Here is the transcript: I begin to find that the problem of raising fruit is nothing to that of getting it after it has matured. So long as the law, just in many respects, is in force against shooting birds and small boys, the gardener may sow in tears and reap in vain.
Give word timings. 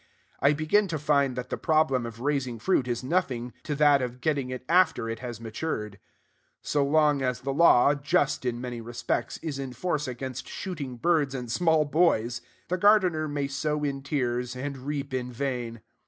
I 0.39 0.53
begin 0.53 0.87
to 0.87 0.97
find 0.97 1.35
that 1.35 1.51
the 1.51 1.59
problem 1.59 2.07
of 2.07 2.21
raising 2.21 2.57
fruit 2.57 2.87
is 2.87 3.03
nothing 3.03 3.53
to 3.61 3.75
that 3.75 4.01
of 4.01 4.19
getting 4.19 4.49
it 4.49 4.65
after 4.67 5.07
it 5.07 5.19
has 5.19 5.39
matured. 5.39 5.99
So 6.63 6.83
long 6.83 7.21
as 7.21 7.41
the 7.41 7.53
law, 7.53 7.93
just 7.93 8.43
in 8.43 8.59
many 8.59 8.81
respects, 8.81 9.37
is 9.43 9.59
in 9.59 9.73
force 9.73 10.07
against 10.07 10.47
shooting 10.47 10.95
birds 10.97 11.35
and 11.35 11.51
small 11.51 11.85
boys, 11.85 12.41
the 12.67 12.77
gardener 12.79 13.27
may 13.27 13.47
sow 13.47 13.83
in 13.83 14.01
tears 14.01 14.55
and 14.55 14.75
reap 14.75 15.13
in 15.13 15.31
vain. 15.31 15.81